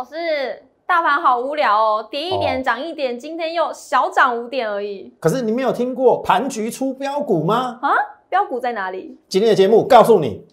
[0.00, 7.78] 老师，大盘好无聊哦，跌一点涨一点，今天又小涨五点而已可是你没有听过盘局出标股吗？
[7.82, 7.92] 啊！
[8.30, 9.18] 标股在哪里？
[9.28, 10.46] 今天的节目告诉你。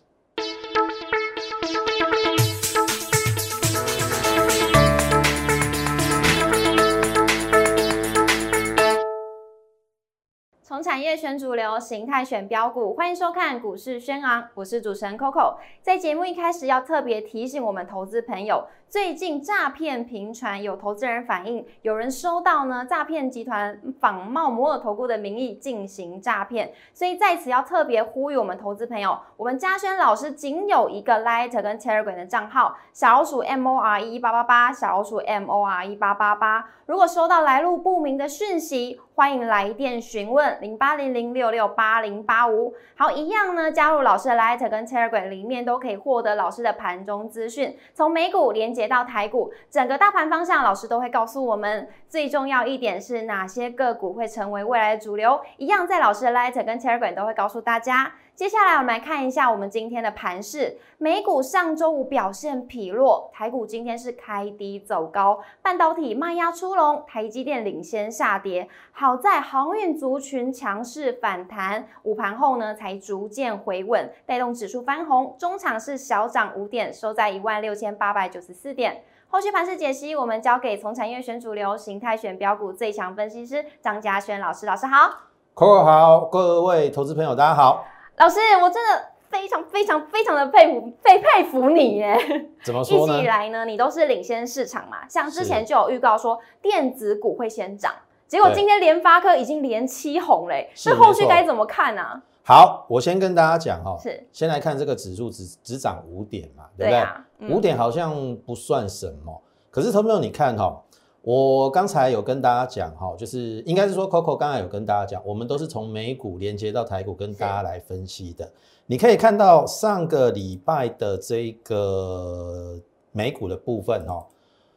[10.61, 15.55] 从产业选主流，形态选标股，欢迎收看股市轩昂，我是主持人 Coco。
[15.81, 36.69] 在节目一开始要特别提醒我们投资朋友，最近诈骗频传，有投资人反映，有人收到呢诈骗集团仿冒摩尔投顾的名义进行诈骗，所以在此要特别呼吁我们投资朋友，我们嘉轩老师仅有一个 Light 跟 Telegram 的账号，小老鼠 M O R 一八八八，小老鼠 M O R 一八八八。
[36.85, 42.73] 如果收到来路不明的讯息，欢迎来电询问零八零零六六八零八五。
[42.95, 51.89] 好，一样呢，加入老师的 Light 跟 Telegram 里面都可以获得老师的盘中资讯，从美股连接到台股，整个大盘方向老师都会告诉我们。
[52.07, 58.13] 最重要一点是哪些个股会成为未来的主流，一样在老师的 Light 跟 Telegram 都会告诉大家。
[58.37, 60.77] 接下来我们来看一下我们今天的盘势。
[60.99, 68.69] 美股上周五表现疲弱，台股今天是开低走高，半导体卖压出笼，台积电领先下跌。
[68.91, 79.03] 好在航运族群强势反弹，午盘后呢才逐渐回稳，带动指数翻红，中场是小涨五点，收在一万六千八百九十四点。
[79.29, 84.67] 后续盘势解析，我们交给从产业选主流、形态选标股最强分析师张嘉轩老师。
[84.67, 85.11] 老师好。
[85.55, 87.83] Coco 好，各位投资朋友大家好。
[88.17, 92.17] 老师，我真的非常非常非常的佩服佩佩服你耶！
[92.63, 93.27] 怎么说呢一直以？
[93.27, 97.93] 来呢，你都是领先市场嘛，像之前就有预告说电子股会先涨，
[98.27, 102.21] 结果今天联发科已经连七红嘞，是这后续该怎么看呢、啊？
[102.43, 106.91] 好，我先跟大家讲哈、是先来看这个指数只只涨五点嘛，对不对？
[106.91, 110.81] 对啊嗯五、点好像不算什么，可是投朋友你看哈、
[111.21, 118.49] 我刚才有跟大家讲哈，就是应该是说 Coco 刚才有跟大家讲，我们都是从美股连接到台股跟大家来分析的。
[118.85, 122.79] 你可以看到上个礼拜的这个
[123.11, 124.25] 美股的部分哈，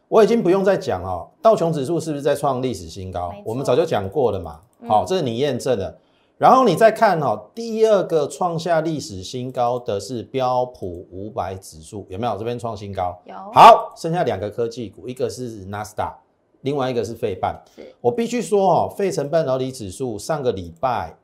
[0.08, 3.32] 我已经不用再讲哦，道琼指数是不是在创历史新高？
[3.44, 5.96] 我们早就讲过了嘛，嗯好、这是你验证的。
[6.36, 12.36] 然后你再看哦，第二个创下历史新高的是标普五百指数，有没有？
[12.38, 13.16] 这边创新高。
[13.26, 16.18] 有好，剩下两个科技股，一个是 s d a
[16.62, 17.60] 另外一个是费半。
[17.74, 21.16] 是我必须说哦，费城半导体指数上个礼拜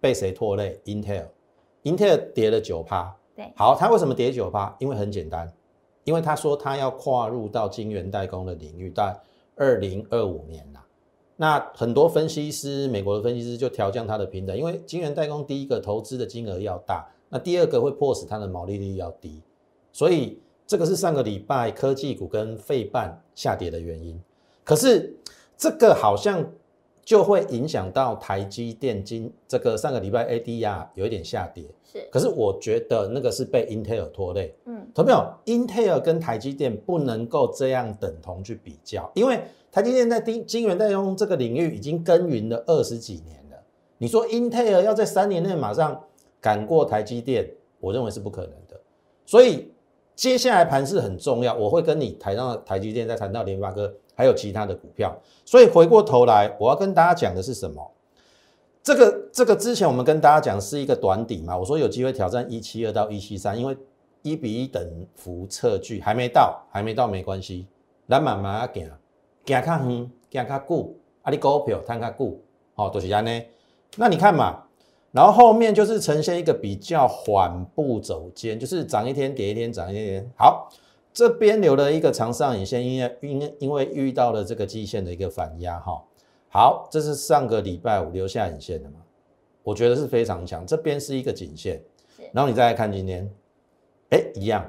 [0.00, 3.14] 被谁拖累？Intel，Intel 跌了九趴。
[3.34, 4.74] 对好，它为什么跌九趴？
[4.78, 5.52] 因为很简单，
[6.04, 9.16] 因为他说他要跨入到晶圆代工的领域，在
[9.54, 10.84] 二零二五年啦。
[11.36, 19.40] 那很多分析师，美国的分析师就调降它的平等，因为晶圆代工第一个投资的金额要大，那第二个会迫使它的毛利率要低，
[19.92, 24.20] 所以这个是上个礼拜科技股跟费半下跌的原因。
[24.68, 25.16] 可是
[25.56, 26.44] 这个好像
[27.02, 34.54] 就会影响到台积电今这个上个礼拜 ADR 有一点下跌，是，可是我觉得那个是被 Intel 拖累。
[34.66, 39.40] 嗯，同没有？Intel 跟台积电不能够这样等同去比较，因为
[39.72, 43.56] 台积电在晶晶圆代工这个领域已经耕耘了二十几年了。
[43.96, 45.98] 你说 Intel 要在三年内马上
[46.42, 47.50] 赶过台积电，
[47.80, 48.78] 我认为是不可能的。
[49.24, 49.72] 所以
[50.14, 55.16] 接下来盘势很重要，我会跟你谈到台积电，再谈到联发科，还有其他的股票。
[55.44, 57.94] 所以回过头来，我要跟大家讲的是什么？
[58.82, 63.76] 这个这个之前我们跟大家讲是一个短底嘛，我说有机会挑战一七二到一七三，因为
[64.22, 67.66] 一比一等幅测距还没到，还没到没关系，
[68.08, 68.88] 咱慢慢啊行，
[69.46, 72.40] 行较远，行较久，啊你股票摊较久，
[72.74, 73.42] 哦，都、就是安尼。
[73.96, 74.64] 那你看嘛，
[75.12, 80.30] 然后后面就是呈现一个比较缓步走坚，就是涨一天跌一天，涨一天跌一天。
[80.36, 80.68] 好，
[81.18, 86.00] 这边留了一个长上影线，因为因因为遇到了这个季线的一个反压哈。
[86.48, 89.00] 好，这是上个礼拜五留下影线的嘛，
[89.64, 90.64] 我觉得是非常强。
[90.64, 91.82] 这边是一个颈线，
[92.32, 93.28] 然后你再来看今天，
[94.10, 94.64] 哎，一样，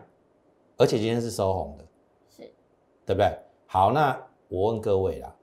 [0.75, 1.85] 而且今天是收红的，
[2.35, 2.51] 是，
[3.05, 3.31] 对不对？
[3.67, 5.35] 好，那我问各位啦，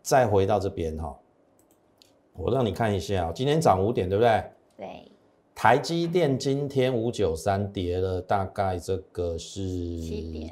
[0.00, 1.18] 再回到这边哈，
[2.34, 4.44] 我让你看一下哦，今天涨五点，对不对？
[4.76, 5.10] 对，
[5.58, 9.60] 台积电今天五九三跌了大概这个是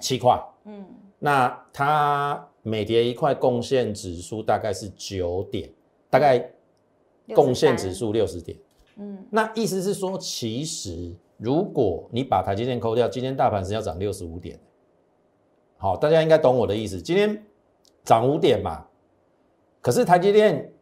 [0.00, 0.84] 七块，嗯，
[1.20, 5.70] 那它每跌一块贡献指数大概是九点，
[6.10, 6.50] 大概
[7.36, 8.58] 贡献指数六十点。
[8.96, 14.58] 嗯，那意思是说，其实如果你把台积电扣掉，今天大盘是要涨六十五点。
[15.76, 17.00] 好，大家应该懂我的意思。
[17.00, 17.46] 今天
[18.02, 18.84] 涨五点嘛，
[19.80, 20.72] 可是台积电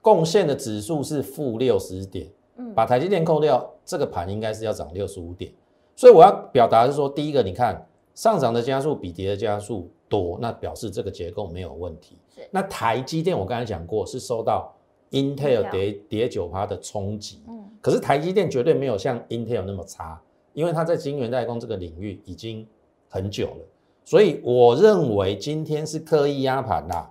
[0.00, 2.72] 贡献的指数是负六十点，嗯。
[2.74, 5.52] 把台积电扣掉，这个盘应该是要涨六十五点。
[5.94, 12.16] 所以我要表达的是说，第一个，你看上涨的加速比跌的加速多，那表示这个结构没有问题。
[12.50, 14.74] 那台积电我刚才讲过是受到
[15.10, 20.20] Intel 跌跌九趴的冲击，嗯，可是台积电绝对没有像 Intel 那么差，
[20.54, 22.66] 因为它在晶圆代工这个领域已经
[23.10, 23.66] 很久了，
[24.04, 27.10] 所以我认为今天是刻意压盘啦。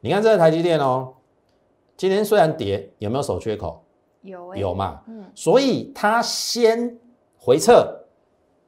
[0.00, 1.12] 你看这个台积电哦，
[1.98, 3.82] 今天虽然跌，有没有守缺口？
[4.22, 5.02] 有欸有嘛？
[5.08, 6.98] 嗯，所以它先
[7.38, 7.86] 回撤，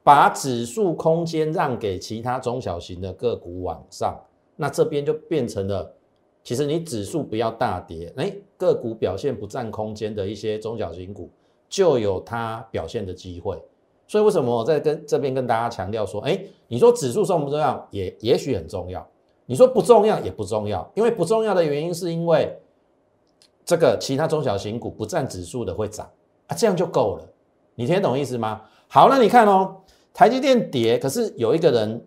[0.03, 4.19] 把指数空间让给其他中小型的个股往上，
[4.55, 5.93] 那这边就变成了，
[6.43, 11.29] 其实你指数不要大跌，哎，个股表现不占空间的一些中小型股
[11.69, 13.61] 就有它表现的机会。
[14.07, 17.87] 所以为什么我在跟这边跟大家强调说，哎，你说指数重不重要？
[17.91, 19.07] 也也许很重要。
[19.45, 22.57] 你说不重要也不重要，因为不重要的原因是因为
[23.65, 26.09] 这个其他中小型股不占指数的会涨
[26.47, 27.29] 啊，这样就够了。
[27.75, 28.61] 你听得懂意思吗？
[28.87, 29.77] 好，那你看哦，
[30.13, 32.05] 台积电跌，可是有一个人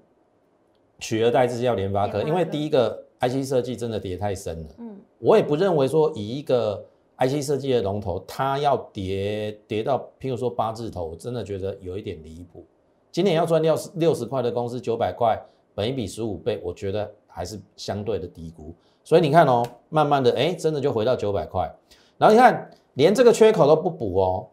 [0.99, 4.69] 取而代之叫联发科，联发科因为第一个 IC 设计真的跌太深了。
[4.79, 6.85] 嗯，我也不认为说以一个
[7.19, 12.65] IC 设计的龙头，它要跌跌到譬如说八字头，我真的觉得有一点离谱。
[13.11, 15.43] 今年要赚六十六十块的公司，九百块，
[15.75, 18.75] 本一比十五倍，我觉得还是相对的低估。
[19.07, 21.73] 所以你看哦，慢慢的，哎，真的就回到九百块。
[22.19, 24.49] 然后你看，连这个缺口都不补哦，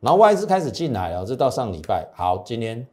[0.00, 2.84] 然后外资开始进来了，这到上礼拜，好，今天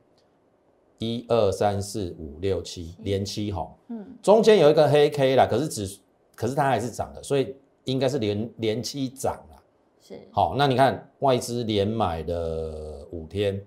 [0.99, 5.99] 一二三四五六七连七红，嗯，中间有一个黑 K 啦，可是指，
[6.35, 9.57] 可是它还是涨的，所以应该是连连七涨啦。
[9.99, 13.59] 是，好，那你看外资连买了五天，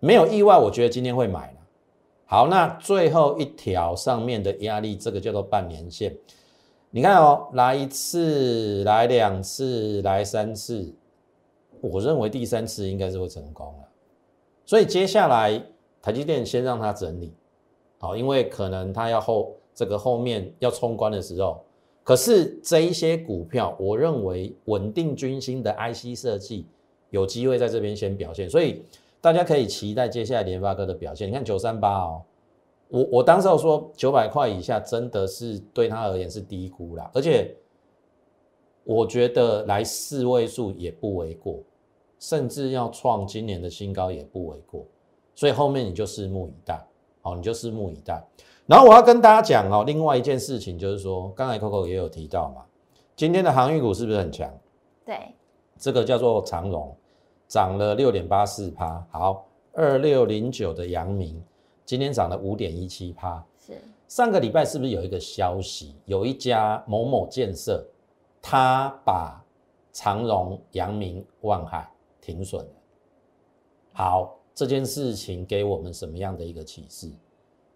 [0.00, 1.58] 没有意外，我觉得今天会买了。
[2.24, 6.12] 好，那最后一条上面的压力，这个叫做半年线。
[6.92, 10.92] 你看哦，来一次，来两次，来三次，
[11.80, 13.88] 我认为第三次应该是会成功了。
[14.66, 15.62] 所以接下来
[16.02, 17.32] 台积电先让它整理，
[17.98, 21.62] 好，因为可能它要后这个后面要冲关的时候，
[22.02, 26.66] 可是这一些股票，我认为稳定军心的 IC 设计
[27.10, 28.82] 有机会在这边先表现，所以
[29.20, 31.28] 大家可以期待接下来联发科的表现。
[31.28, 32.22] 你看九三八哦，
[32.90, 37.56] 我我当时有说九百块以下真的是对他而言是低估啦，而且
[38.84, 41.60] 我觉得来四位数也不为过，
[42.18, 44.84] 甚至要创今年的新高也不为过，
[45.34, 46.84] 所以后面你就拭目以待，
[47.22, 48.22] 好，你就拭目以待。
[48.66, 52.62] 然后我要跟大家讲哦，另外一件事情就是说，刚才 Coco 也有提到嘛，
[53.14, 54.52] 今天的航运股是不是很强？
[55.04, 55.34] 对，
[55.78, 56.94] 这个叫做长荣，
[57.46, 59.04] 涨了六点八四趴。
[59.10, 61.42] 好，二六零九的阳明
[61.90, 63.44] 今天涨了五点一七趴。
[63.58, 63.72] 是，
[64.06, 67.84] 上个礼拜是不是有一个消息，有一家某某建设，
[68.40, 69.44] 他把
[69.92, 72.72] 长荣、阳明、万海停损了。
[73.92, 77.10] 好，这件事情给我们什么样的一个启示？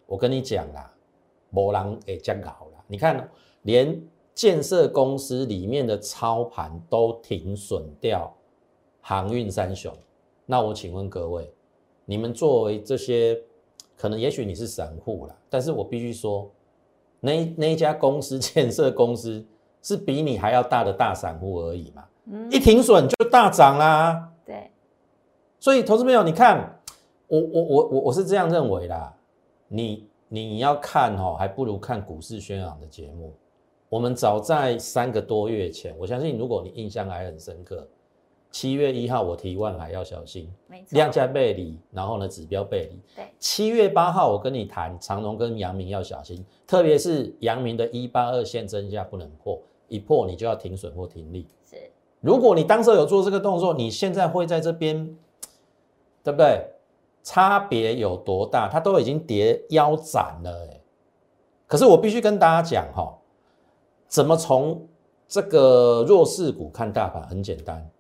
[0.07, 0.95] 我跟你讲啦，
[1.51, 2.85] 没人会这样搞了。
[2.87, 3.29] 你看，
[3.63, 4.01] 连
[4.33, 8.33] 建设公司里面的操盘都停损掉
[9.01, 9.93] 航运三雄，
[10.47, 11.53] 那我请问各位，
[12.05, 13.43] 你们作为这些，
[13.97, 16.51] 可能也许你是散户啦，但是我必须说，
[17.21, 19.45] 那那一家公司 建设公司
[19.83, 24.31] 是比你还要大的大散户而已嘛，嗯一停损就大涨啦。
[24.45, 24.71] 对，
[25.61, 26.81] 所以，投资朋友，你看，
[27.29, 29.15] 我我我我我是这样认为啦。
[29.69, 33.33] 你你要看哦，还不如看股市宣扬的节目。
[33.89, 37.89] 我们早在三个多月前，我相信如果你印象还很深刻，
[38.55, 40.49] 七月一号我提万海要小心
[40.91, 43.01] 量价背离，然后呢指标背离。
[43.17, 51.49] 对，七月八号我跟你谈长荣跟阳明要小心，特别是阳明的一八二线增加不能破，一破你就要停损或停利。
[51.69, 55.05] 是，如果你当时有做这个动作，你现在会在这边，
[56.23, 56.65] 对不对？
[57.25, 58.69] 差别有多大？
[58.69, 60.81] 它都已经跌腰斩了，哎。
[61.67, 63.19] 可是我必须跟大家讲哈，
[64.07, 64.87] 怎么从
[65.27, 67.91] 这个弱势股看大盘很简单，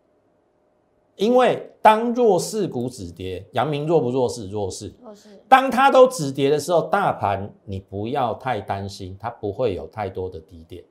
[1.16, 4.48] 因为当弱势股止跌，阳明弱不弱势？
[4.48, 4.92] 弱势。
[5.02, 10.82] 弱势当它都止跌的时候，大盘你不要太担心，它不会有太多的低点。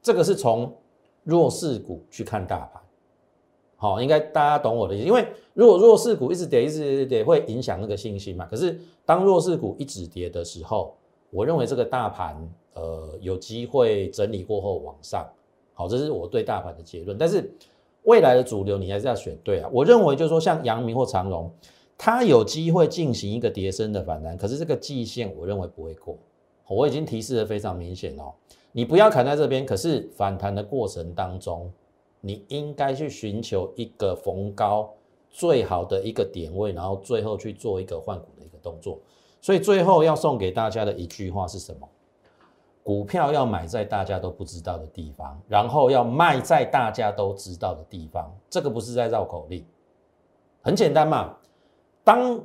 [0.00, 0.72] 这个是从
[1.24, 2.80] 弱势股去看大盘，
[3.76, 5.06] 好，应该大家懂我的意思。
[5.06, 8.46] 因为如果弱势股一直跌，一直跌，跌，会影响那个信心嘛。
[8.46, 10.94] 可是当弱势股一直跌的时候，
[11.30, 12.36] 我认为这个大盘
[12.74, 15.26] 呃有机会整理过后往上，
[15.74, 17.18] 好，这是我对大盘的结论。
[17.18, 17.52] 但是
[18.08, 19.68] 未来的主流你还是要选对啊。
[19.72, 21.52] 我认为就是说像阳明或长荣。
[22.00, 26.16] 它有机会进行一个跌升的反弹，可是这个季线我认为不会过。
[26.68, 28.32] 我已经提示的非常明显哦，
[28.70, 29.66] 你不要砍在这边。
[29.66, 31.68] 可是反弹的过程当中，
[32.20, 34.88] 你应该去寻求一个逢高
[35.28, 39.00] 最好的一个点位，然后最后去做一个换股的一个动作。
[39.40, 41.88] 所以最后要送给大家的一句话是什么？
[42.88, 48.34] 股票要买在大家都不知道的地方，然后要卖在大家都知道的地方。
[48.48, 49.62] 这个不是在绕口令，
[50.62, 51.36] 很简单嘛。
[52.02, 52.42] 当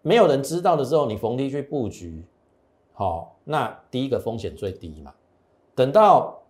[0.00, 2.24] 没有人知道的时候，你逢低去布局，
[2.94, 5.12] 好，那第一个风险最低嘛。
[5.74, 6.40] 等到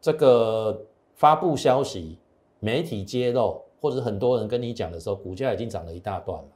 [0.00, 0.84] 这个
[1.14, 2.18] 发布消息、
[2.58, 6.48] 媒体揭露，或者很多人跟你讲的时候，股价已经涨了一大段了，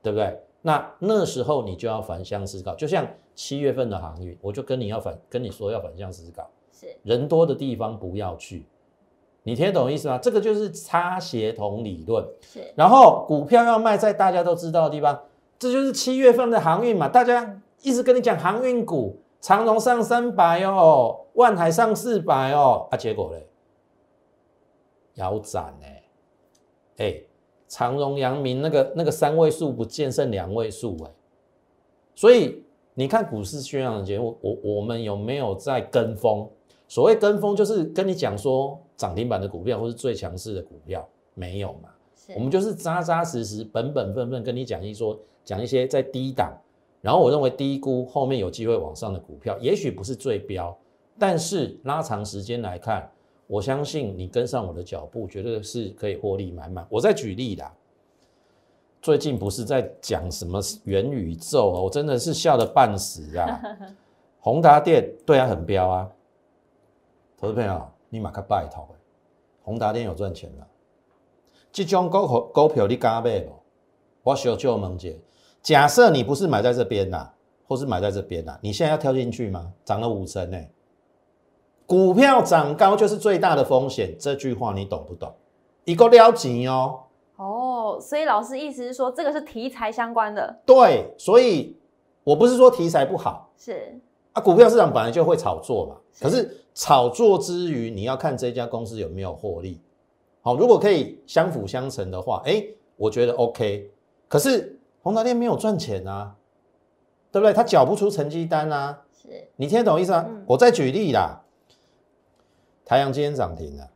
[0.00, 0.40] 对不对？
[0.62, 8.66] 那那时候你就要反向思考，就像七月份的航运，我就跟你要反跟你说要反向思考，是人多的地方不要去，
[9.42, 10.18] 你听得懂意思吗？
[10.18, 12.24] 这个就是差协同理论。
[12.40, 15.20] 是，然后股票要卖在大家都知道的地方，
[15.58, 17.08] 这就是七月份的航运嘛。
[17.08, 23.46] 大家一直跟你讲航运股，长荣上三百哦，万海上四百哦，啊，结果嘞，
[25.14, 25.86] 腰斩呢，
[26.96, 27.22] 哎。
[27.66, 31.10] 长荣、阳明那个那个三位数不见剩两位数哎，
[32.14, 32.63] 所以
[32.94, 36.48] 你看股市宣扬的节目，我我们有没有在跟风？
[36.86, 41.88] 所谓跟风，就是跟你讲说涨停板的股票或是最强势的股票没有嘛？
[42.36, 46.52] 我们就是扎扎实实、本本分分跟你讲一说，讲一些在低档，
[47.00, 50.76] 然后我认为低估后面有机会往上的股票，也许不是最标，
[51.18, 53.10] 但是拉长时间来看。
[53.46, 56.86] 我相信你跟上我的脚步，绝对是可以获利满满。
[56.88, 57.70] 我再举例啦，
[59.04, 63.60] 最近不是在讲什么元宇宙哦，我真的是笑得半死啊。
[64.40, 66.08] 宏达电对啊，很彪啊。
[67.38, 68.88] 投资朋友，你马克拜托，
[69.62, 70.66] 宏达电有赚钱了。
[71.70, 73.52] 这种股股票你敢买不？
[74.22, 75.20] 我小舅问姐，
[75.60, 77.28] 假设你不是买在这边呐，
[77.68, 79.70] 或是买在这边呐，你现在要跳进去吗？
[79.84, 80.58] 涨了五成呢。
[81.84, 85.30] 股票涨高就是最大的风险，这句话你懂不懂？
[85.84, 87.00] 一个了解哦。
[87.36, 90.60] 哦，所以老师意思是说，这个是题材相关的。
[90.66, 91.76] 对，所以
[92.22, 93.98] 我不是说题材不好，是
[94.32, 95.96] 啊，股票市场本来就会炒作嘛。
[96.20, 99.80] 可是炒作之余，你要看这家公司有没有获利。
[100.42, 102.64] 好，如果可以相辅相成的话，哎，
[102.96, 103.90] 我觉得 OK。
[104.28, 106.34] 可是宏达电没有赚钱啊，
[107.32, 107.52] 对不对？
[107.52, 109.02] 他缴不出成绩单啊。
[109.12, 110.28] 是你听得懂意思啊？
[110.46, 111.40] 我再举例啦。
[112.84, 113.88] 太阳今天涨停了，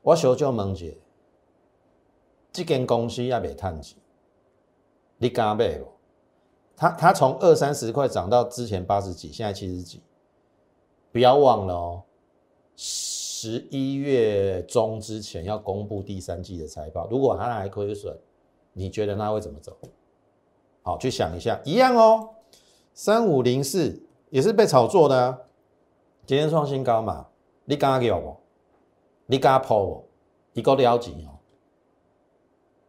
[0.00, 0.96] 我求救萌姐，
[2.56, 3.98] 这间公司也未赚钱，
[5.18, 5.86] 你敢买不？
[6.74, 10.02] 它它从二三十块涨到之前八十几，现在七十几，
[11.12, 12.02] 不要忘了哦，
[12.74, 18.18] 十一月中之前要公布第三季的财报，如果它还亏损，
[18.72, 19.76] 你觉得那会怎么走？
[20.80, 22.30] 好，去想一下，一样哦，
[22.94, 25.46] 三五零四也是被炒作的，
[26.24, 27.26] 今天创新高嘛。
[27.66, 28.34] 你敢叫不？
[29.26, 30.08] 你敢抛不？
[30.54, 31.35] 一个了解哦。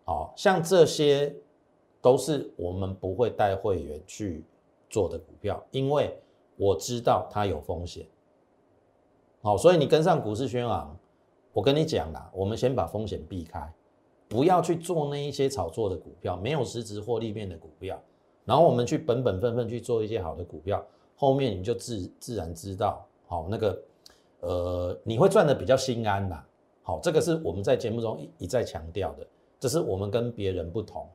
[0.07, 1.35] 好像这些
[2.01, 4.45] 都是我们不会带会员去
[4.89, 6.17] 做的股票，因为
[6.55, 8.07] 我知道它有风险。
[9.41, 10.97] 好，所以你跟上股市宣昂，
[11.51, 13.69] 我跟你讲啦，我们先把风险避开，
[14.29, 18.01] 不要去做那一些炒作的股票，没有实质获利面的股票。
[18.45, 20.81] 然后我们去本本分分去做一些好的股票，
[21.17, 23.77] 后面你就自自然知道，好那个。
[24.39, 26.47] 呃，你会赚的比较心安啦。
[26.83, 29.25] 好，这个是我们在节目中一一再强调的，
[29.59, 31.07] 只是我们跟别人不同，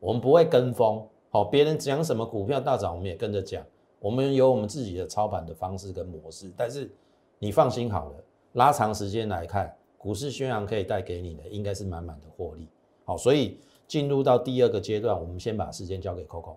[0.00, 1.04] 我们不会跟风。
[1.30, 3.64] 好，别人讲什么股票大涨，我们也跟着讲。
[4.00, 6.50] 我们有我们自己的操盘的方式跟模式。
[6.56, 6.90] 但是
[7.38, 8.14] 你放心好了，
[8.52, 12.68] 拉长时间来看，股市宣扬可以带给你的应该是满满的获利。
[13.04, 16.56] 好，所以进入到第二个阶段，我们先把时间交给 Coco。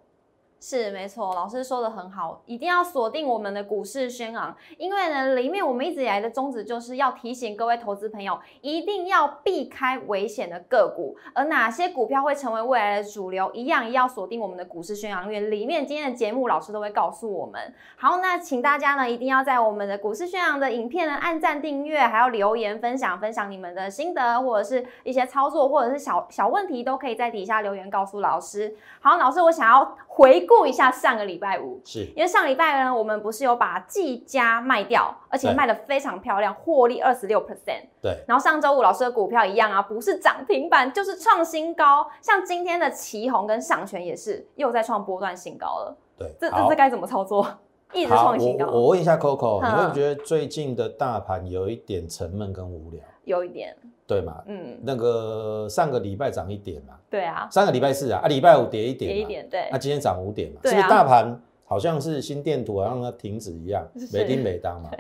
[0.63, 17.74] 是没错，老师说的很好，一定要锁定我们的股市宣昂，因为呢，里面我们一直以来的宗旨就是要提醒各位投资朋友，一定要避开危险的个股，而哪些股票会成为未来的主流，一样要锁定我们的股市宣扬，因为里面今天的节目老师都会告诉我们。
[17.98, 28.75] 好，那请大家呢一定要在我们的股市宣扬的影片呢按赞订阅，还要留言分享分享你们的心得，或者是一些操作，或者是小小问题，都可以在底下留言告诉老师。
[29.00, 30.46] 好，老师，我想要回。
[30.58, 37.86] 过一下上个礼拜五，是因为上礼拜呢，我们不是有把技嘉卖掉，而且卖的非常漂亮，获利二十六 percent。
[38.01, 45.98] 对，然后上周五老师的股票一样啊，不是涨停板就是创新高，像今天的旗宏跟上权也是又在创波段新高了。
[46.17, 47.48] 对，这这这该怎么操作？
[47.93, 48.65] 一直创新高。
[48.67, 53.01] 我我问一下 Coco，你会不会觉得最近的大盘有一点沉闷跟无聊？
[53.24, 53.75] 有一点。
[54.08, 64.92] 对嘛，嗯，那个上个礼拜涨一点嘛，对啊，上个礼拜四啊，啊礼拜五跌一点，跌一点，对，那今天涨五点嘛，是不是大盘好像是心电图让它停止一样，每丁每当嘛。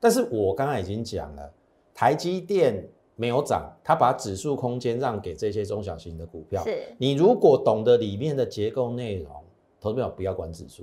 [0.00, 1.50] 但是我刚刚已经讲了，
[1.94, 6.64] 台积电没有涨，它把指数空间让给这些中小型的股票。
[6.64, 9.30] 是，你如果懂得里面的结构内容，
[9.80, 10.82] 投资者不要管指数。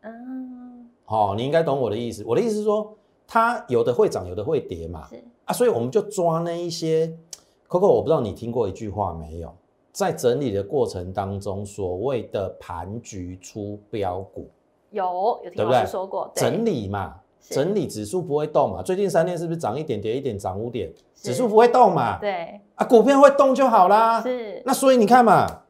[0.00, 2.24] 嗯，哦，你应该懂我的意思。
[2.26, 5.06] 我的意思是说，它有的会涨，有的会跌嘛。
[5.08, 7.12] 是啊，所以我们就抓那一些。
[7.68, 9.52] Coco，我不知道你听过一句话没有？
[9.90, 14.48] 在整理的过程当中，所谓的盘局出标股，
[14.90, 18.82] 有有听老师说过，对整理嘛，整理指数不会动嘛。
[18.82, 22.18] 最近三天是不是涨一点跌一点，涨五点，指数不会动嘛？
[22.20, 24.20] 对啊，股票会动就好啦。
[24.20, 25.62] 是那所以你看嘛，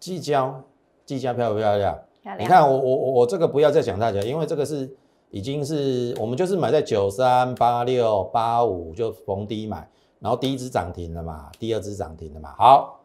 [0.00, 0.60] 季交，
[1.06, 1.98] 季交漂不漂亮？
[2.22, 4.94] 漂亮你看我我我我这个不要再讲大家，因为这个是
[5.30, 9.88] 已经是我们就是买在九三八六八五就逢低买，
[10.20, 12.54] 然后第一只涨停了嘛，第二只涨停了嘛。
[12.56, 13.00] 好，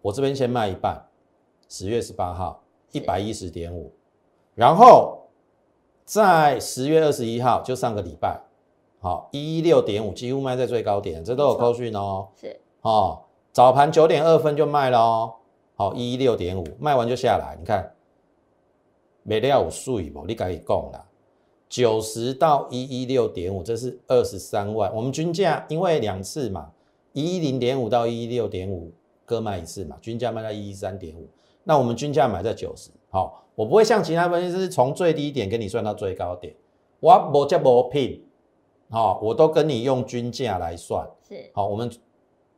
[0.00, 1.06] 我这边先卖一半，
[1.68, 2.62] 十月十八号
[2.92, 3.92] 一百一十点五，
[4.54, 5.28] 然后
[6.04, 8.40] 在十月二十一号就上个礼拜，
[9.00, 12.28] 好一一六点五几乎卖在最高点，这都有扣讯哦。
[12.34, 13.20] 是哦，
[13.52, 15.34] 早盘九点二分就卖了哦，
[15.76, 17.94] 好一一六点五，卖完就下来，你看，
[19.22, 20.24] 没料有税不？
[20.24, 21.04] 你赶紧讲啦，
[21.70, 24.92] 九十到一一六点五，这是二十三万。
[24.94, 26.72] 我们均价因为两次嘛，
[27.12, 28.92] 一一零点五到一一六点五
[29.24, 31.28] 各卖一次嘛，均价卖在一一三点五，
[31.62, 36.52] 那我们均价买在九十，好，我不会像其他分析师从最低点跟你算到最高点，
[36.98, 38.20] 我无这无拼，
[38.90, 41.08] 好，我都跟你用均价来算。
[41.28, 41.88] 是好，我们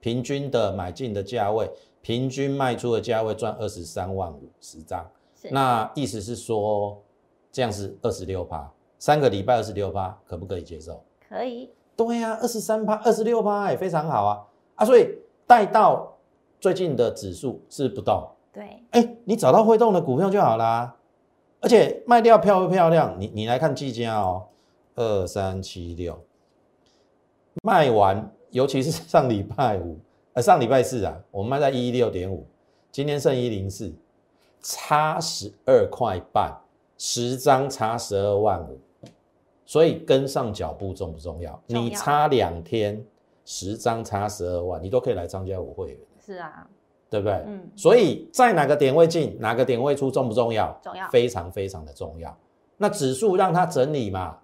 [0.00, 5.07] 平均的买进的价位，平均卖出的价位赚二十三万五十张。
[5.35, 6.99] 是那意思是说，
[7.52, 11.02] 这样是二十六趴，三个礼拜二十六趴，可不可以接受？
[11.28, 14.87] 可以对呀、二十三趴、二十六趴也非常好啊啊！
[14.87, 16.16] 所以带到
[16.61, 20.94] 最近的指数是不动，对哎，你找到会动的股票就好啦。
[21.61, 23.16] 而且卖掉漂不漂亮？
[23.18, 24.47] 你你来看技嘉哦，
[24.94, 26.16] 二三七六，
[27.64, 29.99] 卖完，尤其是上礼拜五，
[30.35, 32.47] 呃上礼拜四啊，我们卖在一六点五，
[32.92, 33.92] 今天剩一零四，
[34.61, 36.56] 差十二块半，
[36.97, 38.78] 十张差十二万五，
[39.73, 41.50] 所以跟上脚步重不重要？
[41.67, 43.02] 重要你差两天，
[43.47, 45.99] 十张差十二万，你都可以来参加我会员。
[46.23, 46.69] 是啊，
[47.08, 47.43] 对不对？
[47.47, 50.78] 嗯所以在哪个点位进，哪个点位出重不重要？
[50.82, 52.37] 重要非常非常的重要。
[52.76, 54.37] 那指数让它整理嘛，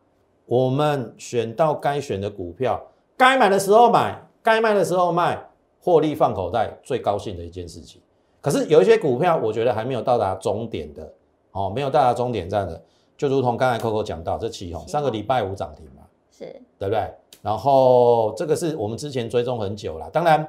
[0.47, 2.83] 我们选到该选的股票，
[3.15, 5.39] 该买的时候买，该卖的时候卖，
[5.79, 8.01] 获利放口袋，最高兴的一件事情。
[8.41, 11.13] 可是有一些股票，我觉得还没有到达终点的，
[11.53, 12.83] 哦，没有到达终点站的，
[13.19, 16.45] 就如同刚才 Coco 讲到，这旗红上个礼拜五涨停嘛，是
[16.79, 17.13] 对不对？
[17.43, 20.49] 然后这个是我们之前追踪很久了，当然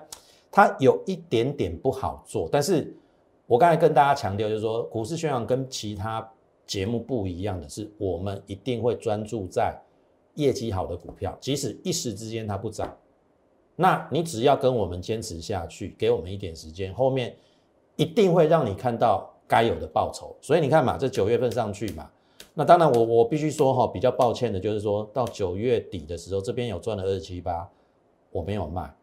[0.52, 2.96] 它有一点点不好做，但是
[3.48, 6.28] 我刚才跟大家强调，就是说股市宣扬跟其他
[6.68, 9.76] 节目不一样的是，我们一定会专注在
[10.36, 12.96] 业绩好的股票，即使一时之间它不涨，
[13.76, 17.36] 那你只要跟我们坚持下去，给我们一点时间，后面
[17.96, 20.36] 一定会让你看到该有的报酬。
[20.40, 22.10] 所以你看嘛，这九月份上去嘛，
[22.54, 27.70] 那当然我我必须说哈，比较抱歉的就是说到九月底的时候，这边有赚了二十七八，
[28.32, 28.94] 我没有卖，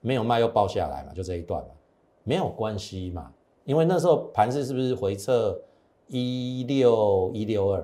[0.00, 1.70] 没有卖又报下来嘛，就这一段嘛，
[2.24, 3.32] 没有关系嘛，
[3.64, 5.58] 因为那时候盘势是不是回撤
[6.08, 7.80] 一六一六二，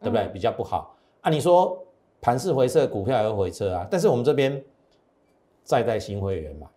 [0.00, 0.22] 对不对？
[0.26, 0.94] 嗯比较不好。
[1.20, 1.84] 啊你说
[2.20, 4.64] 盘势回撤，股票也会回撤啊，但是我们这边
[5.64, 6.70] 再带新会员嘛。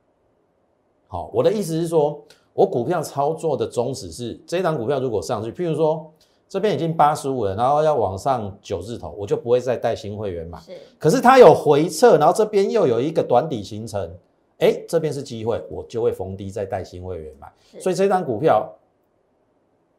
[1.08, 6.12] 好，我的意思是说，我股票操作的宗旨是，这一档股票如果上去，譬如说
[6.50, 10.60] 这边已经八十五了，然后要往上九字头，我就不会再带新会员买。
[10.60, 14.12] 是可是它有回撤，然后这边又有一个短底形成，
[14.58, 17.54] 哎，这边是机会，我就会逢低再带新会员买。
[17.80, 18.68] 所以这张股票，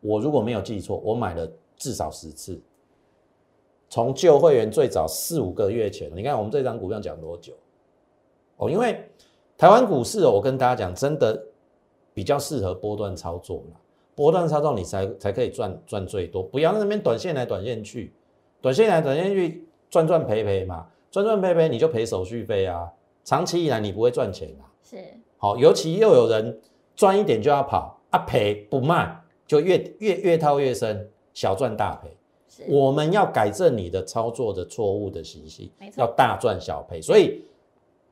[0.00, 2.60] 我如果没有记错，我买了至少十次。
[3.88, 7.52] 从旧会员最早四五个月前，你看我们这张股票讲多久？
[8.56, 9.08] 哦，因为
[9.56, 11.40] 台湾股市哦，我跟大家讲，真的
[12.12, 13.80] 比较适合波段操作啦。
[14.20, 18.12] 波段操作你才才可以赚赚最多，不要那边短线来短线去，
[18.60, 22.86] 短线来短线去赚赚赔赔嘛，赚赚赔赔你就赔手续费啊。
[23.24, 24.68] 长期以来你不会赚钱啊。
[24.82, 24.98] 是
[25.38, 26.60] 好，尤其又有人
[26.94, 32.14] 赚一点就要跑啊，赔不卖就越越越套越深，小赚大赔。
[32.46, 37.00] 是我们要改正你的操作的错误的习性没，错要大赚小赔。
[37.00, 37.42] 所以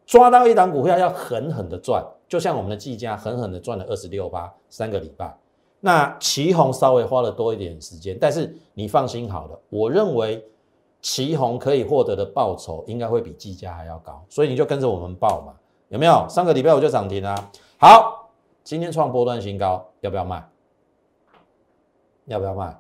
[0.06, 5.36] 抓到一档股票要狠狠的赚，就像我们的技嘉狠狠的赚了二十六八三个礼拜。
[5.80, 10.44] 那旗红稍微花了多一点时间，但是你放心好了，我认为
[11.00, 15.54] 旗红可以获得的报酬应该会比技嘉还要高，所以你就跟着我们报嘛，
[15.88, 16.26] 有没有？
[16.28, 18.30] 上个礼拜我就涨停啦、好，
[18.64, 20.48] 今天创波段新高，要不要卖？
[22.24, 22.76] 要不要卖？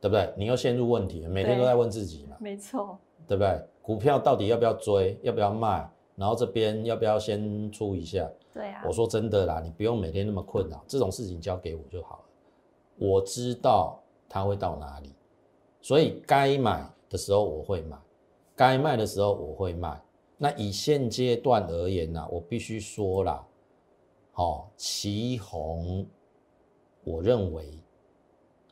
[0.00, 0.32] 对不对？
[0.34, 2.98] 你又陷入问题了，每天都在问自己嘛，没错
[3.28, 3.62] 对不对？
[3.82, 5.18] 股票到底要不要追？
[5.22, 5.86] 要不要卖？
[6.16, 8.26] 然后这边要不要先出一下？
[8.54, 12.24] 对啊我说真的啦，你不用每天那么困扰，这种事情交给我就好了。
[13.00, 15.14] 我知道它会到哪里，
[15.80, 17.96] 所以该买的时候我会买，
[18.54, 19.98] 该卖的时候我会卖。
[20.36, 23.42] 那以现阶段而言呢，我必须说啦，
[24.32, 26.06] 好，旗红，
[27.02, 27.78] 我认为，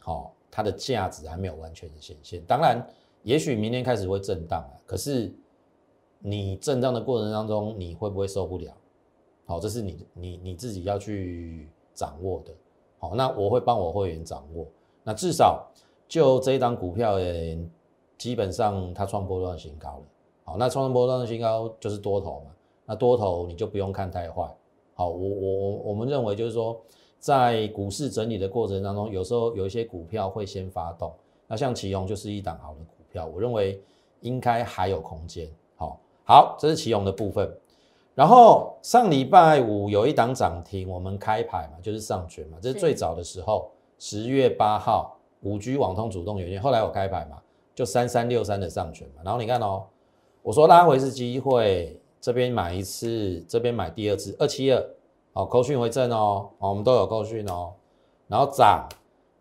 [0.00, 2.44] 好，它的价值还没有完全的显现。
[2.44, 2.86] 当然，
[3.22, 5.34] 也许明天开始会震荡啊，可是
[6.18, 8.76] 你震荡的过程当中，你会不会受不了？
[9.46, 12.52] 好，这是你你你自己要去掌握的。
[12.98, 14.66] 好，那我会帮我会员掌握。
[15.04, 15.66] 那至少
[16.08, 17.16] 就这一档股票，
[18.16, 20.02] 基本上它创波段新高了。
[20.44, 22.50] 好，那创波段新高就是多头嘛。
[22.84, 24.48] 那多头你就不用看太坏。
[24.94, 26.80] 好，我我我我们认为就是说，
[27.18, 31.12] 在股市整理的过程当中，有时候有一些股票会先发动。
[31.46, 33.80] 那像奇宏就是一档好的股票，我认为
[34.20, 35.48] 应该还有空间。
[35.76, 37.50] 好，好，这是奇宏的部分。
[38.18, 43.70] 然后上礼拜五有一档涨停，我们开牌嘛，就是上权嘛，这是最早的时候。
[43.96, 47.40] 十月八号，五 G 网通主动元件，后来我开牌嘛，
[47.76, 49.22] 就三三六三的上权嘛。
[49.24, 49.84] 然后你看哦，
[50.42, 54.84] 我说拉回是机会，这边买一次，这边买第二次，二七二，
[55.32, 57.72] 好，扣讯回正哦，我们都有扣讯哦。
[58.26, 58.88] 然后涨，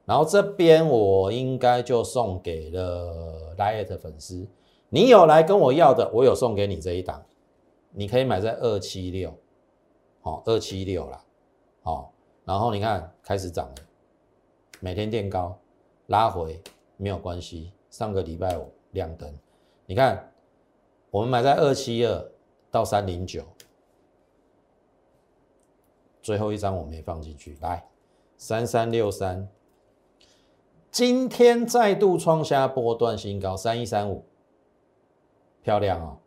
[0.06, 4.48] 然后这边我应该就送给了 Light 粉丝，
[4.90, 7.24] 你有来跟我要的，我有送给你这一档，
[8.00, 9.36] 你可以买在二七六，
[10.22, 11.26] 好，二七六啦，
[11.82, 12.14] 好，
[12.46, 13.76] 然后你看开始涨了。
[14.80, 15.58] 每天垫高，
[16.06, 16.62] 拉回
[16.96, 17.74] 没有关系。
[17.90, 19.34] 上个礼拜五亮灯，
[19.88, 20.32] 你看
[21.10, 22.32] 我们买在二七二
[22.70, 23.44] 到三零九，
[26.22, 27.58] 最后一张我没放进去。
[27.62, 27.84] 来
[28.38, 29.50] 三三六三，
[30.92, 34.24] 今天再度创下波段新高，三一三五，
[35.64, 36.20] 漂亮哦。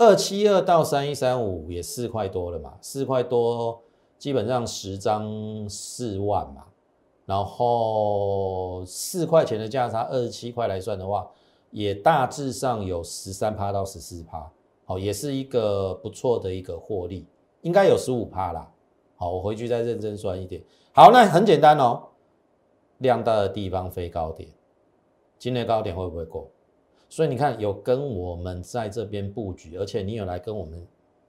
[0.00, 3.82] 二七二到三一三五也四块多了嘛，四块多
[4.18, 6.64] 基本上十张四万嘛。
[7.26, 11.28] 然后四块钱的价差，二十七块来算的话，
[11.70, 14.50] 也大致上有十三趴到十四趴，
[14.86, 17.26] 好，也是一个不错的一个获利，
[17.60, 18.72] 应该有十五趴啦。
[19.16, 20.62] 好，我回去再认真算一点。
[20.92, 22.02] 好，那很简单哦，
[22.98, 24.48] 量大的地方飞高点，
[25.38, 26.50] 今天高点会不会过？
[27.10, 30.86] 所以你看，有跟我们在这边布局，而且你有来跟我们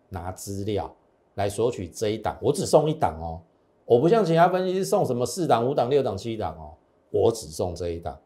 [0.10, 0.96] 拿资料
[1.34, 3.42] 来索取这一档，我只送一档哦。
[3.84, 6.78] 我不像其他分析师送什么四档、五档、六档、七档哦，
[7.10, 8.18] 我只送这一档，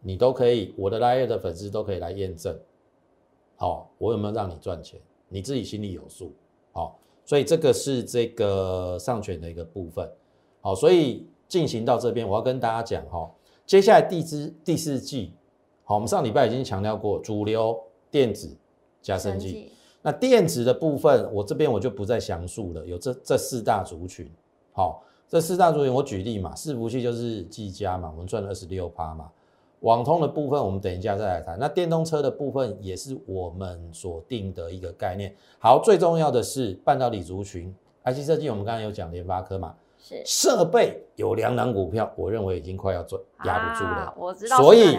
[0.00, 2.56] 你都可以，我的拉页的粉丝都可以来验证。
[3.56, 5.00] 好，我有没有让你赚钱？
[5.30, 6.34] 你自己心里有数。
[6.72, 10.06] 好，所以这个是这个上权的一个部分。
[10.60, 13.30] 好，所以进行到这边，我要跟大家讲哈，
[13.64, 15.32] 接下来第支第四季，
[15.88, 18.56] 好，我们上礼拜已经强调过，主流电子
[19.00, 19.70] 加升级。
[20.02, 24.28] 那电子的部分，我这边我就不再详述了，有这这四大族群。
[24.72, 29.30] 好，这四大族群我举例嘛，伺服器就是技嘉嘛，我们赚了二十六趴嘛。
[29.80, 31.56] 网通的部分我们等一下再来谈。
[31.56, 35.32] 那电动车的部分也是我们所定的一个概念。
[35.60, 37.72] 好，最重要的是半导体族群
[38.04, 44.14] ，IC 设计我们刚才有讲联发科嘛，是设备有两档股票，我认为已经快要赚压不住了。
[44.18, 44.98] 我知道，所以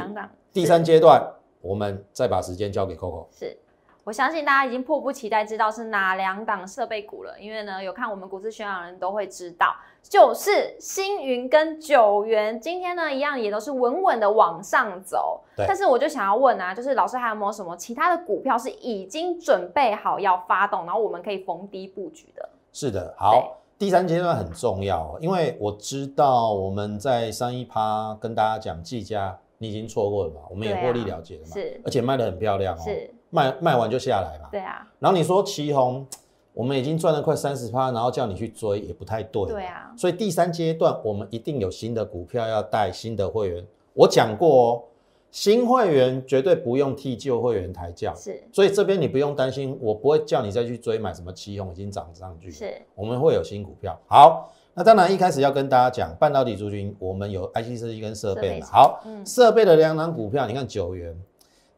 [0.58, 1.24] 第三阶段
[1.62, 3.28] 我们再把时间交给 Coco。
[3.32, 3.56] 是。
[4.04, 15.42] 我相信大家已经迫不及待知道是哪两档设备股了，因为呢，有看我们股市宣扬人都会知道，就是星云跟九元，今天呢一样也都是稳稳的往上走。
[15.56, 22.50] 但是我就想要问啊，就是老师还有没有什么其他的股票是已经准备好要发动，然后我们可以逢低布局的？
[22.74, 32.82] 是的，好，第三阶段很重要，因为我知道我们在上一趴跟大家讲技嘉，你已经错过了嘛，我们也获利了结了嘛，是，而且卖的很漂亮哦。
[32.84, 33.10] 是。
[33.30, 34.48] 卖卖完就下来嘛。
[34.50, 34.88] 对啊。
[35.00, 36.08] 然后你说旗红，
[36.54, 39.46] 我们已经赚了快三十趴，然后叫你去追也不太对。
[39.48, 39.92] 对啊。
[39.98, 43.66] 所以第三阶段我们一定有新的股票要带新的会员。
[43.94, 44.84] 我讲过哦，
[45.30, 48.16] 新会员绝对不用替旧会员抬轿。
[48.16, 48.42] 是。
[48.54, 52.50] 所以这边你不用担心，我不会叫你再去追买什么旗红已经涨上去。
[52.50, 52.82] 是。
[52.96, 54.00] 我们会有新股票。
[54.08, 58.68] 好，那当然一开始要跟大家讲半导体族群，我们有 IC 设计跟设备嘛。
[58.68, 61.20] 好，设备的两档股票，你看九元。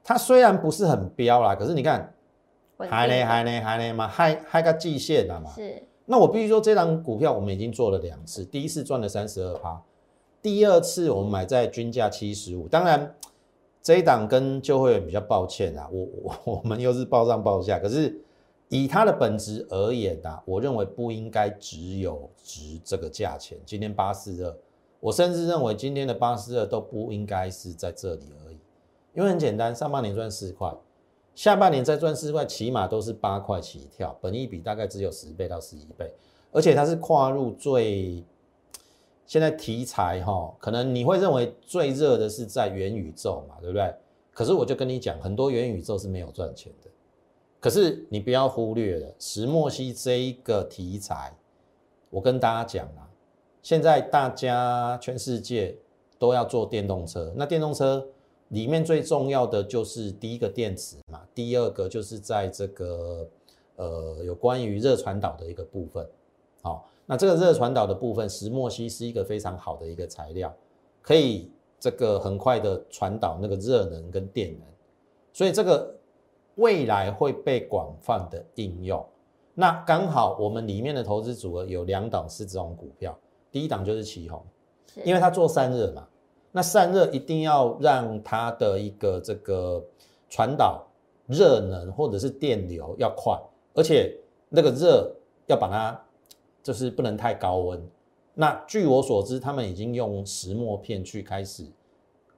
[0.03, 2.13] 它虽然不是很标啦，可是你看，
[2.77, 5.49] 还呢还呢还呢嘛，还还个季线的嘛。
[5.55, 5.81] 是。
[6.07, 9.81] 那我必须说，这张股票我们已经做了两次，第一次赚了三十二趴，
[10.41, 12.67] 第二次我们买在均价七十五。
[12.67, 13.15] 当然，
[13.81, 18.19] 这一档跟旧会员比较抱歉啊，我我我们又是报上报下，可是
[18.69, 23.57] 以它的本质而言呐，我认为不应该只有值这个价钱。
[23.65, 24.55] 今天八四二，
[24.99, 28.59] 我甚至认为今天的八四二都不应该是在这里而已。
[29.15, 30.71] 因为很简单，上半年赚四块，
[31.33, 36.13] 下半年再赚四块，起码都是八块起跳，本益比大概只有十倍到十一倍，
[36.51, 38.23] 而且它是跨入最
[39.25, 43.91] 现在题材哈，可能你会认为最热的是在元宇宙嘛，对不对？
[44.31, 46.88] 可是我就跟你讲，很多元宇宙是没有赚钱的。
[47.59, 51.35] 可是你不要忽略了石墨烯这一个题材，
[52.09, 53.11] 我跟大家讲啊，
[53.61, 55.77] 现在大家全世界
[56.17, 58.07] 都要做电动车，那电动车
[58.47, 63.27] 里面最重要的就是第一个电池嘛，第二个就是在这个
[63.75, 66.07] 呃有关于热传导的一个部分。
[66.61, 70.55] 好，那这个热传导的部分，石墨烯是一个非常好的一个材料，
[71.01, 74.61] 可以这个很快的传导那个热能跟电能，
[75.33, 75.95] 所以这个。
[76.59, 79.03] 未来会被广泛的应用，
[79.53, 83.17] 那刚好我们里面的投资组合有两档是这种股票，
[83.49, 84.45] 第一档就是旗宏，
[85.05, 86.05] 因为它做散热嘛，
[86.51, 89.81] 那散热一定要让它的一个这个
[90.29, 90.85] 传导
[91.27, 93.39] 热能或者是电流要快，
[93.73, 94.13] 而且
[94.49, 95.09] 那个热
[95.47, 95.99] 要把它
[96.61, 97.81] 就是不能太高温。
[98.33, 101.65] 那据我所知，他们已经用石墨片去开始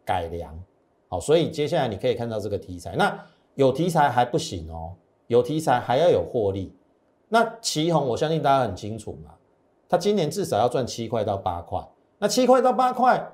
[0.06, 0.58] 改良，
[1.08, 3.20] 好，所以接下来你可以看到这个题材，那。
[3.56, 4.94] 有题材还不行哦，
[5.28, 6.74] 有题材还要有获利。
[7.30, 9.32] 那旗宏，我相信大家很清楚嘛，
[9.88, 11.82] 它今年至少要赚七块到八块。
[12.18, 13.34] 那七块到八块，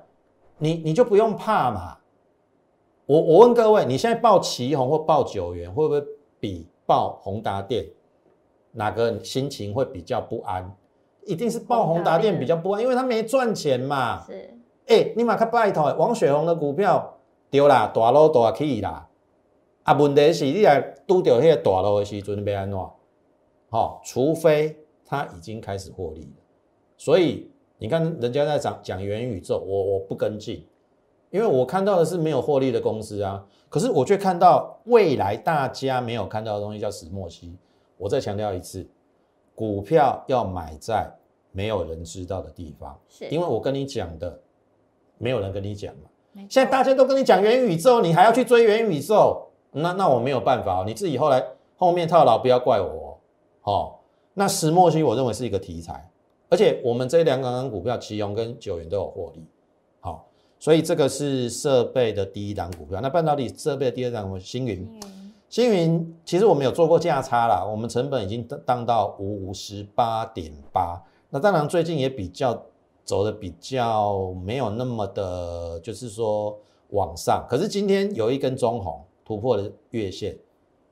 [0.58, 1.98] 你你就不用怕嘛。
[3.06, 6.02] 我我问各位，你现在报旗宏或报九元，会不会
[6.38, 7.86] 比报宏达电
[8.72, 10.74] 哪个心情会比较不安？
[11.24, 14.24] 一定是报宏达电比较不安，因为它没赚钱嘛。
[14.26, 14.54] 是。
[14.86, 17.18] 哎，你马克拜托，王雪红的股票
[17.50, 19.07] 丢啦，大路大去啦。
[19.88, 22.78] 啊，问题是你来拄到迄个大路的时阵要安怎？
[23.70, 26.42] 好，除非他已经开始获利了。
[26.98, 30.62] 所以你看人家在讲讲元宇宙，我我不跟进，
[31.30, 33.42] 因为我看到的是没有获利的公司啊。
[33.70, 37.56] 可是我却看到未来大家没有看到的东西叫石墨烯。
[37.96, 38.86] 我再强调一次，
[39.54, 41.10] 股票要买在
[41.50, 44.38] 没有人知道的地方，是因为我跟你讲的，
[45.16, 46.10] 没有人跟你讲嘛。
[46.50, 49.46] 现在大家都跟你讲元宇宙，你还要去追元宇宙？
[49.72, 51.44] 那那我没有办法哦，你自己后来
[51.76, 53.18] 后面套牢，不要怪我
[53.62, 53.94] 哦。
[54.34, 56.08] 那石墨烯我认为是一个题材，
[56.48, 59.44] 而且我们这两档股票，奇宏跟九元都有获利，
[60.00, 60.26] 好，
[60.58, 63.00] 所以这个是设备的第一档股票。
[63.00, 65.00] 那半导体设备的第二档，星云，
[65.48, 71.02] 星云其实我们有做过价差啦，我们成本已经当到五十八点八。
[71.30, 72.62] 那当然最近也比较
[73.04, 76.56] 走的比较没有那么的，就是说
[76.90, 79.04] 往上，可是今天有一根中红。
[79.28, 80.38] 突破了月线，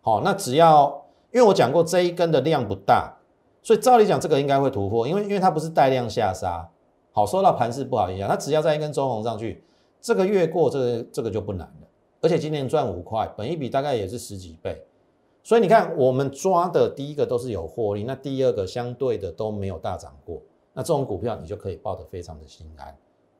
[0.03, 3.17] 好，那只要因为我讲过这一根的量不大，
[3.63, 6.69] 所以照理讲这个应该会突破，因为因为它不是带量下杀，
[7.13, 9.65] 好，受到盘势不好影响，它只要在一根中红上去，
[10.03, 11.89] 这个越过这个这个就不难了，
[12.21, 14.85] 而且今年赚五块，本一比大概也是十几倍，
[15.43, 20.43] 所以你看我们抓的第一个都是有获利，那第二个相对的都没有大涨过，
[20.75, 22.95] 那这种股票你就可以抱得非常的心安。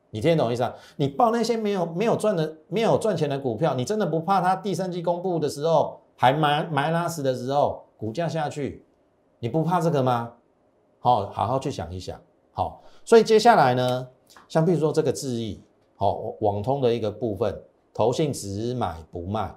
[0.09, 0.73] 你听得懂意思啊？
[0.95, 8.85] 你报那些没有没有赚的、没有赚钱的股票，你真的不怕它第三季公布的时候还埋埋拉死的时候股价下去，
[9.39, 10.33] 你不怕这个吗？
[10.99, 12.19] 好，好好去想一想。
[12.51, 14.07] 好，所以接下来呢，
[14.47, 15.61] 像比如说这个智易，
[15.95, 17.61] 好，网通的一个部分，
[17.93, 19.53] 投信只买不卖，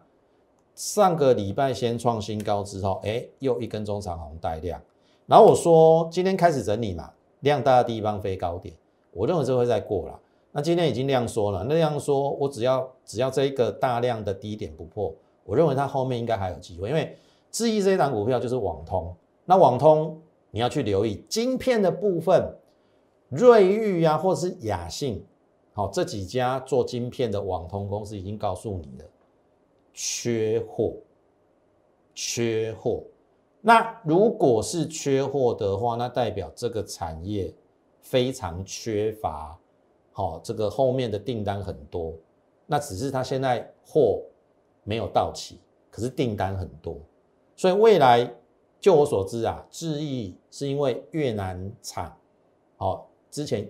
[0.75, 4.81] 上个礼拜先创新高之后，哎，又一根中长红带量，
[5.27, 7.11] 然后我说今天开始整理嘛，
[7.41, 8.75] 量大的地方飞高点，
[9.13, 10.19] 我认为这会再过了。
[10.53, 17.17] 那今天已经量缩了，那样说，我只要只要这一个大量的低点不破，我认为它后面应该还有机会，因为
[17.53, 22.53] 智易这一档股票就是网通，那网通你要去留意晶片的部分，
[23.29, 25.25] 瑞昱呀，或者是雅信，
[25.73, 29.05] 好这几家做晶片的网通公司已经告诉你了，
[29.95, 30.95] 缺货，
[32.13, 33.05] 缺货。
[33.61, 37.55] 那如果是缺货的话，那代表这个产业
[38.01, 39.60] 非常缺乏。
[40.12, 42.12] 好，这个后面的订单很多，
[42.66, 44.20] 那只是它现在货
[44.83, 45.59] 没有到齐，
[45.90, 46.96] 可是订单很多，
[47.57, 48.31] 所以未来
[48.81, 52.14] 就我所知啊，智易是因为越南厂，
[52.77, 53.66] 好之前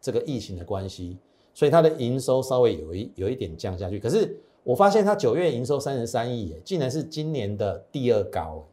[0.00, 1.18] 这个疫情的关系，
[1.54, 3.98] 所以它的营收稍微有一有一点降下去。
[3.98, 8.64] 可是我发现它九月营收三十三亿，竟然是今年的第二高，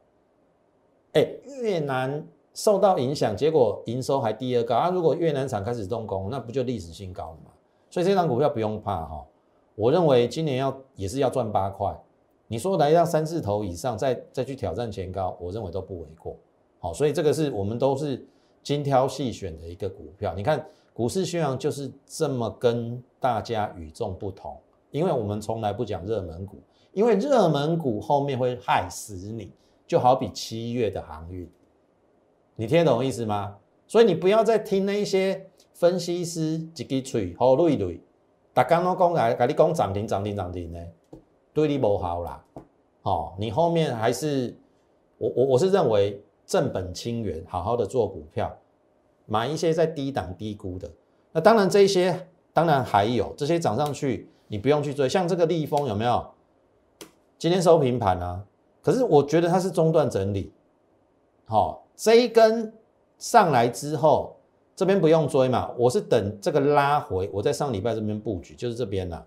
[1.14, 1.26] 哎，
[1.62, 2.28] 越南。
[2.58, 4.90] 受到影响，结果营收还第二高啊！
[4.90, 7.52] 如果越南厂开始动工，那不就历史新高了吗？
[7.92, 9.24] 所以这张股票不用怕哈。
[9.76, 11.96] 我认为今年要也是要赚八块，
[12.48, 16.36] 你说来到三字头以上，再再去挑战前高，我认为都不为过。
[16.80, 18.26] 好，所以这个是我们都是
[18.64, 20.34] 精挑细选的一个股票。
[20.34, 20.66] 你看
[20.96, 24.58] 股市宣扬就是这么跟大家与众不同，
[24.90, 26.58] 因为我们从来不讲热门股，
[26.92, 29.52] 因为热门股后面会害死你，
[29.86, 31.48] 就好比七月的航运。
[32.60, 33.56] 你听得懂意思吗？
[33.86, 38.02] 所以你不要再听那一些分析师一支嘴好累累，
[38.52, 40.80] 大家都讲来，跟你讲涨停涨停涨停呢，
[41.54, 42.44] 对你无效啦。
[43.04, 44.58] 哦，你后面还是
[45.20, 48.52] 我我我是认为正本清源，好好的做股票，
[49.28, 50.92] 买一些在低档低估的。
[51.32, 55.08] 那当然这些，当然还有这些涨上去，你不用去追。
[55.08, 56.26] 像这个利丰有没有？
[57.38, 58.44] 今天收平盘啊，
[58.82, 60.52] 可是我觉得它是中段整理。
[61.50, 62.74] 好，这一根
[63.18, 64.36] 上来之后，
[64.76, 69.24] 这边不用追嘛，我是等这个拉回，我在上礼拜这边布局，就是这边呐，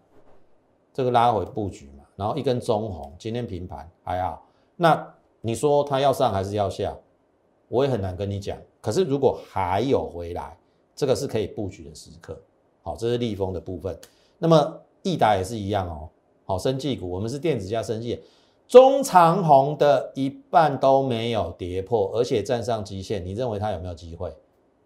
[0.93, 4.47] 这个拉回布局嘛，然后一根中红，今天平盘还好。
[4.77, 6.95] 那你说它要上还是要下？
[7.69, 8.59] 我也很难跟你讲。
[8.83, 10.59] 可是如果还有回来，
[10.95, 12.39] 这个是可以布局的时刻。
[12.83, 13.99] 好，这是利丰的部分。
[14.37, 16.09] 那么益达也是一样哦。
[16.45, 18.23] 好，生技股，我们是电子加生技，
[18.71, 24.33] 中长红的一半都没有跌破，而且站上基线，你认为它有没有机会？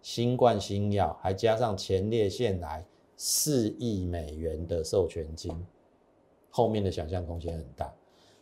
[0.01, 2.83] 新冠新药还加上前列腺癌
[3.15, 5.55] 四亿美元的授权金，
[6.49, 7.93] 后面的想象空间很大。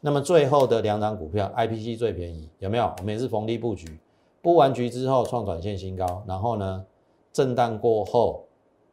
[0.01, 2.95] 那么最后的两档股票，IPC 最便宜，有没有？
[2.99, 3.99] 我们也是逢低布局，
[4.41, 6.87] 布完局之后创短线新高，然后呢，
[7.33, 8.47] 震荡过后，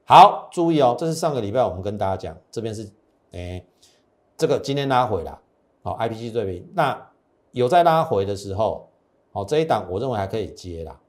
[0.04, 2.90] 好注意哦，这是上个礼拜我们跟大家讲，这边是
[3.34, 3.64] 哎。
[4.36, 5.38] 这个今天拉回了，
[5.82, 7.10] 好，IPC 对比，那
[7.52, 8.90] 有在拉回的时候，
[9.32, 11.00] 好，这一档我认为还可以接啦，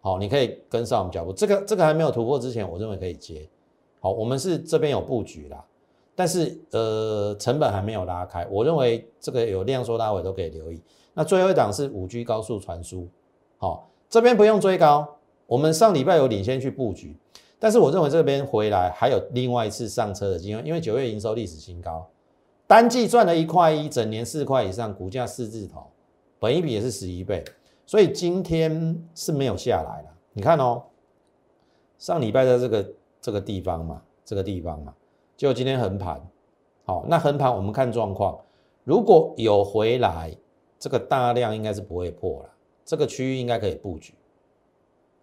[0.00, 3.48] 好，你可以跟上我们脚步，这个这个还没有突破之前，我认为可以接，
[4.00, 5.62] 好，我们是这边有布局啦，
[6.14, 10.82] 但是呃成本还没有拉开，我认为这个有量缩拉回都可以留意。
[11.14, 13.06] 那最后一档是五 G 高速传输，
[13.58, 15.06] 好，这边不用追高，
[15.46, 17.16] 我们上礼拜有领先去布局，
[17.58, 22.08] 但是我认为这边回来还有另外一次上车的机会，因为九月营收历史新高。
[22.66, 25.86] 单季赚了一块一，整年四块以上，股价四字头，
[26.38, 27.44] 本一比也是十一倍，
[27.84, 30.08] 所以今天是没有下来了。
[30.32, 30.82] 你看哦，
[31.98, 34.94] 上礼拜在这个这个地方嘛，这个地方嘛，
[35.36, 36.26] 就今天横盘，
[36.84, 38.40] 好，那横盘我们看状况，
[38.84, 40.34] 如果有回来，
[40.78, 42.48] 这个大量应该是不会破了，
[42.86, 44.14] 这个区域应该可以布局，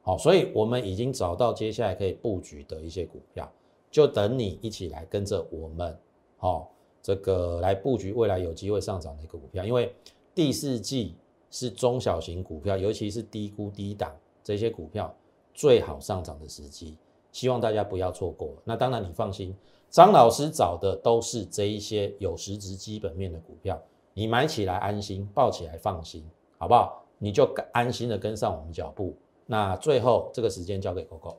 [0.04, 3.52] 好，所以我们已经找到接下来可以布局的一些股票，
[3.90, 5.98] 就等你一起来跟着我们，
[6.38, 6.70] 好。
[7.02, 9.94] 这个来布局未来有机会上涨的一个股票，因为
[10.36, 11.16] 第四季
[11.50, 15.14] 是中小型股票，尤其是低估低档这些股票
[15.54, 16.98] 最好上涨的时机，
[17.32, 18.54] 希望大家不要错过。
[18.64, 19.56] 那当然你放心，
[19.90, 23.82] 张老师找的都是这一些有实质基本面的股票，
[24.14, 26.24] 你买起来安心，抱起来放心，
[26.58, 27.04] 好不好？
[27.18, 29.14] 你就安心的跟上我们脚步。
[29.46, 31.36] 那最后这个时间交给 Coco。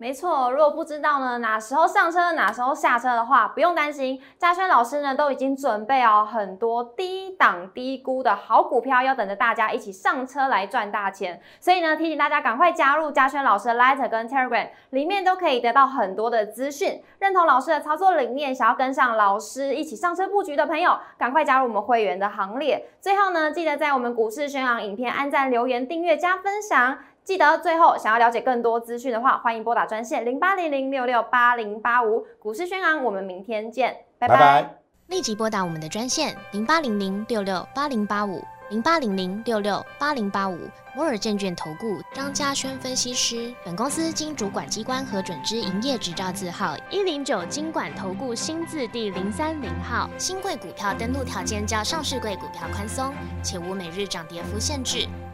[0.00, 11.38] 没错，如果不知道呢哪时候上车哪时候下车的话，不用担心，嘉轩老师呢都已经准备哦很多低档低估的好股票，要等着大家一起上车来赚大钱。
[11.60, 17.02] 所以呢，提醒大家赶快加入嘉轩老师的 Lighter 跟 Telegram，里面都可以得到很多的资讯。
[17.18, 22.88] 认同老师的操作理念，想要跟上老师一起上车布局的朋友，赶快加入我们会员的行列。
[23.02, 26.96] 最后呢，记得在我们股市宣扬影片按赞、留言、订阅、加分享。
[27.24, 34.76] 记得最后想要了解更多资讯的话，欢迎拨打专线零八零零六六八零八五股市宣昂，我们明天见，拜拜。
[35.06, 40.56] 立即拨打我们的专线零八零零六六八零八五零八零零六六八零八五
[40.94, 43.52] 摩尔证券投顾张嘉轩分析师。
[43.64, 50.08] 本公司经主管机关核准之营业执照字号一零九金管投顾新字第零三零号。
[50.16, 55.08] 新贵股票登录条件较上市贵股票宽松，且无每日涨跌幅限制。